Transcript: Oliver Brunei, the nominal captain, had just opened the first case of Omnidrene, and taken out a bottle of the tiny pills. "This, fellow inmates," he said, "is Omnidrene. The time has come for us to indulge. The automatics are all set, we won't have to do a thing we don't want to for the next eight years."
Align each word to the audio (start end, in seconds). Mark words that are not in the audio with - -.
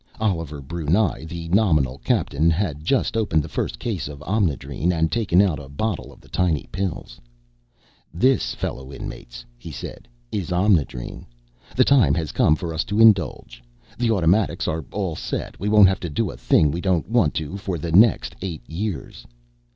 Oliver 0.19 0.61
Brunei, 0.61 1.25
the 1.25 1.47
nominal 1.49 1.99
captain, 1.99 2.49
had 2.49 2.83
just 2.83 3.15
opened 3.15 3.43
the 3.43 3.47
first 3.47 3.77
case 3.77 4.07
of 4.07 4.19
Omnidrene, 4.23 4.91
and 4.91 5.11
taken 5.11 5.43
out 5.43 5.59
a 5.59 5.69
bottle 5.69 6.11
of 6.11 6.19
the 6.21 6.27
tiny 6.27 6.67
pills. 6.71 7.21
"This, 8.11 8.55
fellow 8.55 8.91
inmates," 8.91 9.45
he 9.59 9.69
said, 9.69 10.07
"is 10.31 10.51
Omnidrene. 10.51 11.27
The 11.75 11.83
time 11.83 12.15
has 12.15 12.31
come 12.31 12.55
for 12.55 12.73
us 12.73 12.83
to 12.85 12.99
indulge. 12.99 13.61
The 13.95 14.09
automatics 14.09 14.67
are 14.67 14.83
all 14.91 15.15
set, 15.15 15.59
we 15.59 15.69
won't 15.69 15.87
have 15.87 15.99
to 15.99 16.09
do 16.09 16.31
a 16.31 16.35
thing 16.35 16.71
we 16.71 16.81
don't 16.81 17.07
want 17.07 17.35
to 17.35 17.55
for 17.55 17.77
the 17.77 17.91
next 17.91 18.35
eight 18.41 18.67
years." 18.67 19.27